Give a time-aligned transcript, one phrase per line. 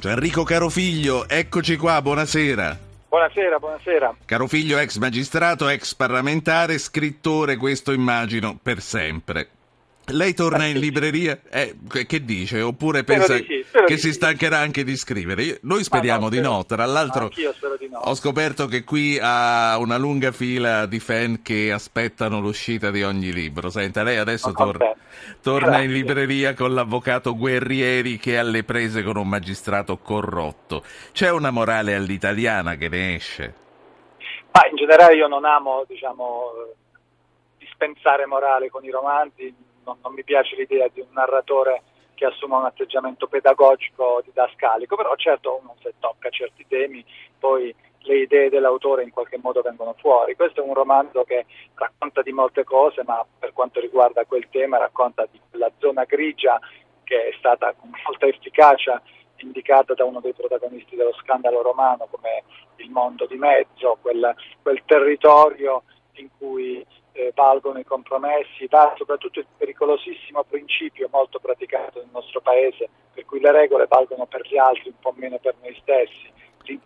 [0.00, 2.78] Gianrico Carofiglio, eccoci qua, buonasera.
[3.08, 4.14] Buonasera, buonasera.
[4.26, 9.48] Carofiglio, ex magistrato, ex parlamentare, scrittore, questo immagino per sempre.
[10.10, 11.40] Lei torna in libreria?
[11.50, 11.76] Eh,
[12.06, 12.62] che dice?
[12.62, 15.58] Oppure pensa sì, che si stancherà anche di scrivere?
[15.62, 16.64] Noi speriamo no, di no.
[16.64, 17.98] Tra l'altro, Anch'io spero di no.
[17.98, 23.32] ho scoperto che qui ha una lunga fila di fan che aspettano l'uscita di ogni
[23.32, 23.68] libro.
[23.68, 24.72] Senta, lei adesso Sono
[25.42, 30.82] torna, in libreria con l'avvocato Guerrieri che è alle prese con un magistrato corrotto.
[31.12, 33.54] C'è una morale all'italiana che ne esce?
[34.52, 36.74] Ma in generale io non amo, diciamo, eh,
[37.58, 39.54] dispensare morale con i romanzi,
[39.88, 41.82] non, non mi piace l'idea di un narratore
[42.14, 47.04] che assume un atteggiamento pedagogico didascalico, però certo uno se tocca certi temi
[47.38, 50.34] poi le idee dell'autore in qualche modo vengono fuori.
[50.34, 54.78] Questo è un romanzo che racconta di molte cose, ma per quanto riguarda quel tema
[54.78, 56.58] racconta di quella zona grigia
[57.04, 59.00] che è stata con molta efficacia
[59.36, 62.42] indicata da uno dei protagonisti dello scandalo romano come
[62.76, 66.84] il mondo di mezzo, quel, quel territorio in cui
[67.18, 73.24] eh, valgono i compromessi, va soprattutto il pericolosissimo principio molto praticato nel nostro paese, per
[73.24, 76.30] cui le regole valgono per gli altri, un po' meno per noi stessi,
[76.62, 76.80] L'in-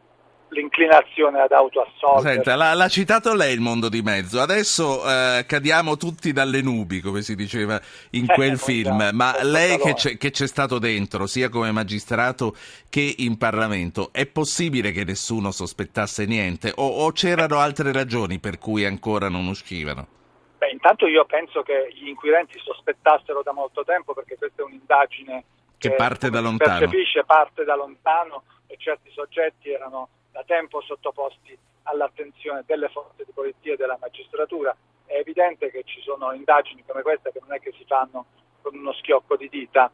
[0.48, 2.34] l'inclinazione ad autoassolvere.
[2.34, 7.00] Senta, l'ha, l'ha citato lei il mondo di mezzo, adesso eh, cadiamo tutti dalle nubi,
[7.00, 7.78] come si diceva
[8.12, 11.50] in Eh, quel eh, film, buongiorno, ma lei che c'è, che c'è stato dentro, sia
[11.50, 12.56] come magistrato
[12.88, 16.72] che in Parlamento, è possibile che nessuno sospettasse niente?
[16.76, 20.20] O, o c'erano altre ragioni per cui ancora non uscivano?
[20.62, 25.44] Beh, intanto io penso che gli inquirenti sospettassero da molto tempo perché questa è un'indagine
[25.76, 26.78] Che parte da lontano.
[26.78, 33.32] percepisce parte da lontano e certi soggetti erano da tempo sottoposti all'attenzione delle forze di
[33.32, 34.72] polizia e della magistratura.
[35.04, 38.26] È evidente che ci sono indagini come questa che non è che si fanno
[38.62, 39.90] con uno schiocco di dita.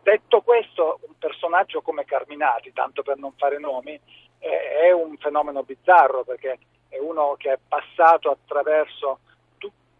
[0.00, 3.98] Detto questo, un personaggio come Carminati, tanto per non fare nomi,
[4.38, 6.56] eh, è un fenomeno bizzarro perché
[6.88, 9.18] è uno che è passato attraverso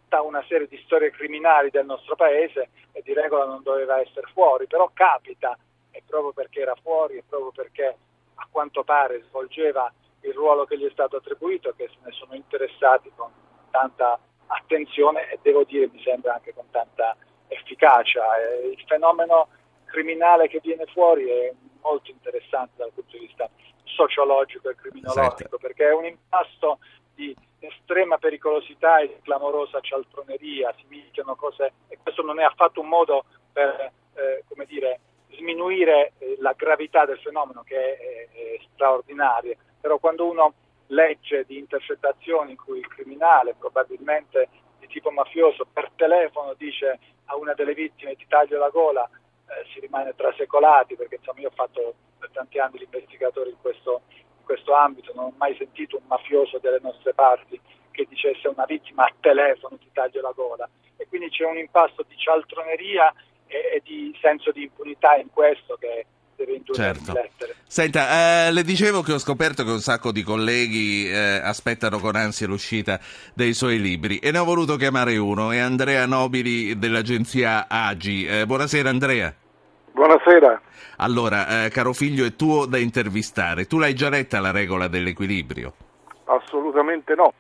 [0.09, 4.27] tutta una serie di storie criminali del nostro paese e di regola non doveva essere
[4.33, 5.57] fuori, però capita,
[5.91, 7.96] e proprio perché era fuori, e proprio perché
[8.36, 9.92] a quanto pare svolgeva
[10.23, 13.30] il ruolo che gli è stato attribuito, che se ne sono interessati con
[13.70, 17.14] tanta attenzione e devo dire mi sembra anche con tanta
[17.48, 18.24] efficacia.
[18.64, 19.48] Il fenomeno
[19.85, 21.52] criminale che viene fuori è
[21.83, 23.48] molto interessante dal punto di vista
[23.85, 25.58] sociologico e criminologico, Certo.
[25.58, 26.79] perché è un impasto
[27.14, 32.89] di estrema pericolosità e clamorosa cialtroneria, si mischiano cose e questo non è affatto un
[32.89, 39.57] modo per eh, come dire, sminuire eh, la gravità del fenomeno che è, è- straordinaria,
[39.80, 40.55] però quando uno
[40.89, 44.48] legge di intercettazioni in cui il criminale, probabilmente
[44.79, 49.67] di tipo mafioso, per telefono dice a una delle vittime ti taglio la gola, eh,
[49.73, 54.02] si rimane trasecolati perché insomma io ho fatto per tanti anni l'investigatore in questo,
[54.48, 57.61] questo ambito, non ho mai sentito un mafioso delle nostre parti
[57.91, 60.67] che dicesse a una vittima a telefono ti taglio la gola
[60.97, 63.13] e quindi c'è un impasto di cialtroneria
[63.47, 67.13] e, e di senso di impunità in questo che deve indurre Certo.
[67.13, 67.57] riflettere.
[67.67, 72.17] Senta, eh, le dicevo che ho scoperto che un sacco di colleghi eh, aspettano con
[72.17, 72.98] ansia l'uscita
[73.35, 78.25] dei suoi libri e ne ho voluto chiamare uno, è Andrea Nobili dell'agenzia Agi.
[78.25, 79.35] Eh, buonasera Andrea.
[79.98, 80.61] Buonasera.
[80.98, 83.64] Allora, eh, caro figlio, è tuo da intervistare.
[83.64, 85.73] Tu l'hai già letta la regola dell'equilibrio?
[86.27, 87.35] Assolutamente no.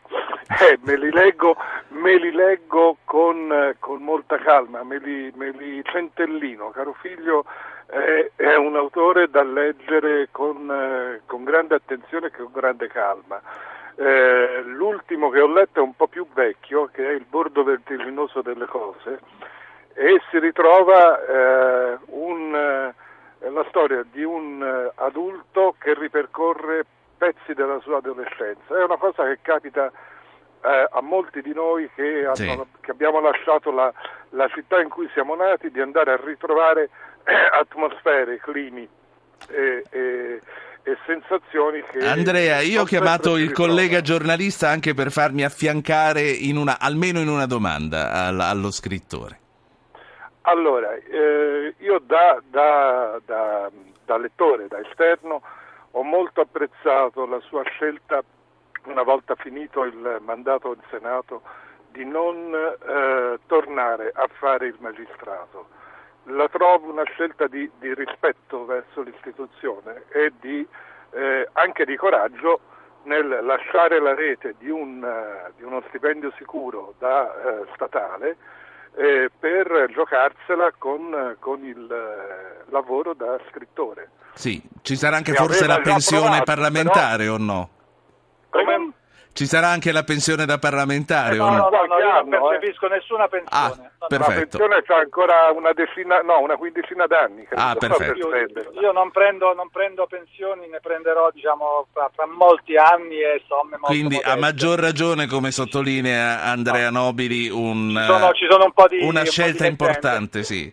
[0.60, 1.54] Eh, me li leggo,
[1.90, 6.70] me li leggo con, eh, con molta calma, me li, me li centellino.
[6.70, 7.44] Caro figlio,
[7.92, 13.40] eh, è un autore da leggere con, eh, con grande attenzione e con grande calma.
[13.94, 18.42] Eh, l'ultimo che ho letto è un po' più vecchio, che è Il bordo vertiginoso
[18.42, 19.20] delle cose,
[19.98, 26.84] e si ritrova eh, un, eh, la storia di un eh, adulto che ripercorre
[27.18, 28.78] pezzi della sua adolescenza.
[28.78, 29.90] È una cosa che capita
[30.62, 32.64] eh, a molti di noi che, hanno- Sì.
[32.80, 33.92] che abbiamo lasciato la,
[34.30, 36.90] la città in cui siamo nati di andare a ritrovare
[37.24, 38.88] eh, atmosfere, climi
[39.48, 40.40] e, e-
[40.84, 41.98] e sensazioni che...
[42.06, 47.28] Andrea, io ho chiamato il collega giornalista anche per farmi affiancare in una, almeno in
[47.28, 49.40] una domanda al- allo scrittore.
[50.48, 53.70] Allora, eh, io da, da- da-
[54.06, 55.42] da lettore, da esterno,
[55.90, 58.22] ho molto apprezzato la sua scelta,
[58.84, 61.42] una volta finito il mandato in Senato,
[61.90, 65.68] di non eh, tornare a fare il magistrato.
[66.24, 70.66] La trovo una scelta di, di rispetto verso l'istituzione e di,
[71.10, 72.60] eh, anche di coraggio
[73.02, 78.36] nel lasciare la rete di, un, eh, di uno stipendio sicuro da eh, statale
[78.96, 84.10] eh, per giocarsela con, con il eh, lavoro da scrittore.
[84.34, 87.34] Sì, ci sarà anche forse la pensione provato, parlamentare però...
[87.34, 87.68] o no?
[88.50, 88.92] Come?
[89.32, 91.34] Ci sarà anche la pensione da parlamentare?
[91.34, 92.88] Eh, no, no, no, no, io non percepisco eh.
[92.88, 93.90] nessuna pensione.
[93.98, 94.28] Ah, perfetto.
[94.28, 97.46] La pensione c'ha ancora una decina, no, una quindicina d'anni.
[97.54, 98.34] Ah, perfetto.
[98.34, 103.42] Io, io non, prendo, non, prendo, pensioni, ne prenderò diciamo fra, fra molti anni e
[103.46, 104.30] somme molto Quindi modeste.
[104.30, 108.98] a maggior ragione, come sottolinea Andrea Nobili, un, ci sono, ci sono un po di,
[109.02, 110.72] una un scelta di importante, sì.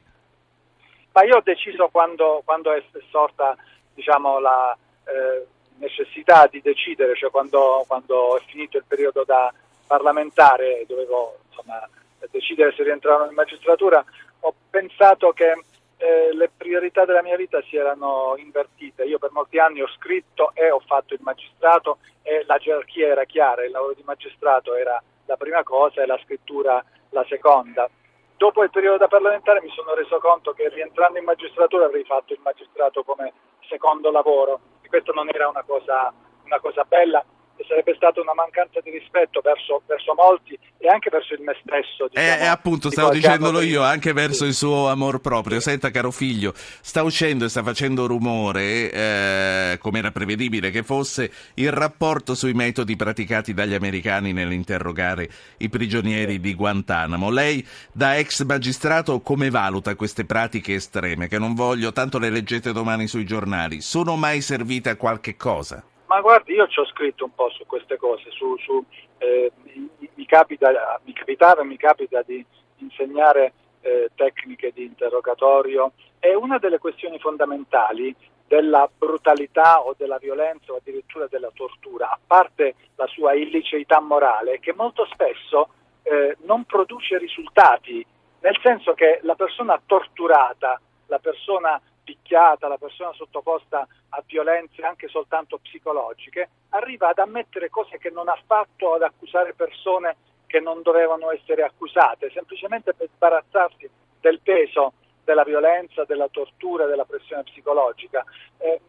[1.11, 3.55] Ma io ho deciso quando, quando è sorta
[3.93, 4.75] diciamo, la...
[5.05, 9.53] Eh, necessità di decidere, cioè quando, quando, è finito il periodo da
[9.87, 11.87] parlamentare dovevo insomma,
[12.31, 14.03] decidere se rientrare in magistratura,
[14.41, 15.53] ho pensato che
[15.97, 19.03] eh, le priorità della mia vita si erano invertite.
[19.03, 23.23] Io per molti anni ho scritto e ho fatto il magistrato e la gerarchia era
[23.25, 27.89] chiara, il lavoro di magistrato era la prima cosa e la scrittura la seconda.
[28.37, 32.33] Dopo il periodo da parlamentare mi sono reso conto che rientrando in magistratura avrei fatto
[32.33, 33.31] il magistrato come
[33.69, 37.23] secondo lavoro questo non era una cosa, una cosa bella
[37.67, 42.07] sarebbe stata una mancanza di rispetto verso, verso, molti e anche verso il me stesso.
[42.07, 44.49] Diciamo, eh, appunto, stavo dicendolo io, anche verso sì.
[44.49, 45.59] il suo amor proprio.
[45.59, 51.31] Senta, caro figlio, sta uscendo e sta facendo rumore, eh, come era prevedibile che fosse,
[51.55, 57.29] il rapporto sui metodi praticati dagli americani nell'interrogare i prigionieri di Guantanamo.
[57.29, 62.71] Lei, da ex magistrato, come valuta queste pratiche estreme, che non voglio, tanto le leggete
[62.71, 65.83] domani sui giornali, sono mai servite a qualche cosa?
[66.15, 68.81] Ma guardi, io ci ho scritto un po' su queste cose, su, su,
[69.17, 70.71] eh, mi, mi, capita,
[71.03, 72.43] mi capitava mi capita di
[72.77, 73.51] insegnare
[73.81, 75.91] eh, tecniche di interrogatorio.
[76.19, 78.15] E una delle questioni fondamentali
[78.47, 84.61] della brutalità o della violenza o addirittura della tortura, a parte la sua illiceità morale,
[84.61, 85.67] che molto spesso
[86.03, 88.05] eh, non produce risultati,
[88.39, 95.09] nel senso che la persona torturata, la persona picchiata, la persona sottoposta a violenze anche
[95.09, 100.15] soltanto psicologiche, arriva ad ammettere cose che non ha fatto, ad accusare persone
[100.45, 103.89] che non dovevano essere accusate, semplicemente per sbarazzarsi
[104.21, 104.93] del peso
[105.25, 108.23] della violenza, della tortura, della pressione psicologica.
[108.59, 108.79] Eh,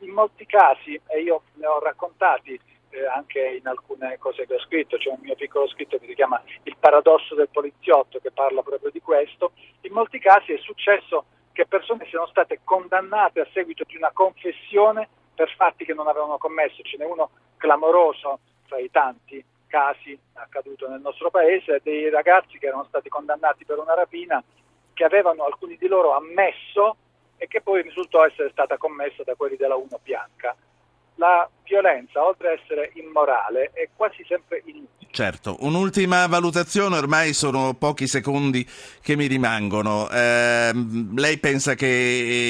[0.00, 4.60] in molti casi, e io ne ho raccontati eh, anche in alcune cose che ho
[4.60, 8.62] scritto, c'è un mio piccolo scritto che si chiama Il paradosso del poliziotto che parla
[8.62, 9.52] proprio di questo,
[9.82, 11.24] in molti casi è successo
[11.66, 16.82] persone siano state condannate a seguito di una confessione per fatti che non avevano commesso.
[16.82, 22.66] Ce n'è uno clamoroso tra i tanti casi accaduto nel nostro paese, dei ragazzi che
[22.66, 24.42] erano stati condannati per una rapina
[24.92, 26.96] che avevano alcuni di loro ammesso
[27.36, 30.56] e che poi risultò essere stata commessa da quelli della 1 bianca
[31.16, 34.95] la violenza, oltre ad essere immorale, è quasi sempre inutile.
[35.16, 38.68] Certo, un'ultima valutazione, ormai sono pochi secondi
[39.00, 40.10] che mi rimangono.
[40.10, 40.72] Eh,
[41.16, 41.86] lei pensa che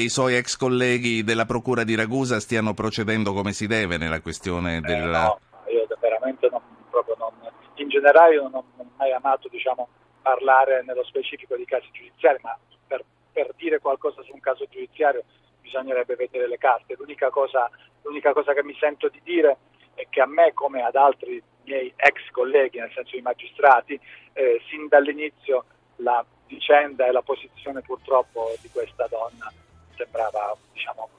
[0.03, 4.81] i suoi ex colleghi della Procura di Ragusa stiano procedendo come si deve nella questione
[4.81, 4.99] del...
[4.99, 5.39] Eh no,
[5.71, 6.59] io veramente non,
[6.89, 7.31] proprio non,
[7.75, 9.87] in generale non, non ho mai amato diciamo,
[10.21, 15.23] parlare nello specifico di casi giudiziari, ma per, per dire qualcosa su un caso giudiziario
[15.61, 16.97] bisognerebbe vedere le carte.
[16.99, 17.69] L'unica cosa,
[18.01, 19.55] l'unica cosa che mi sento di dire
[19.97, 23.99] è che a me, come ad altri miei ex colleghi, nel senso i magistrati,
[24.33, 25.65] eh, sin dall'inizio
[25.97, 29.51] la vicenda e la posizione purtroppo di questa donna
[29.95, 31.09] sembrava diciamo,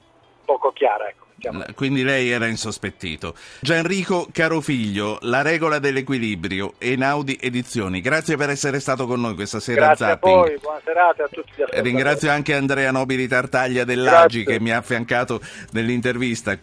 [0.45, 1.07] poco chiara.
[1.09, 1.27] Ecco.
[1.73, 3.33] Quindi lei era insospettito.
[3.61, 8.01] Gianrico Carofiglio, La regola dell'equilibrio, Einaudi Edizioni.
[8.01, 10.33] Grazie per essere stato con noi questa sera Grazie a Zapping.
[10.33, 14.57] Grazie a voi, buona serata a tutti gli Ringrazio anche Andrea Nobili Tartaglia dell'Agi Grazie.
[14.57, 15.39] che mi ha affiancato
[15.71, 16.55] nell'intervista.